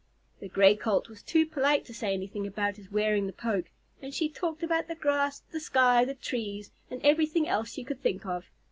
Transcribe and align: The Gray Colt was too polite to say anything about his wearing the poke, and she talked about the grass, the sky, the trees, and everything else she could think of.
The 0.39 0.49
Gray 0.49 0.75
Colt 0.75 1.09
was 1.09 1.21
too 1.21 1.45
polite 1.45 1.85
to 1.85 1.93
say 1.93 2.11
anything 2.11 2.47
about 2.47 2.77
his 2.77 2.89
wearing 2.91 3.27
the 3.27 3.33
poke, 3.33 3.69
and 4.01 4.11
she 4.11 4.29
talked 4.29 4.63
about 4.63 4.87
the 4.87 4.95
grass, 4.95 5.41
the 5.51 5.59
sky, 5.59 6.05
the 6.05 6.15
trees, 6.15 6.71
and 6.89 6.99
everything 7.05 7.47
else 7.47 7.73
she 7.73 7.83
could 7.83 8.01
think 8.01 8.25
of. 8.25 8.45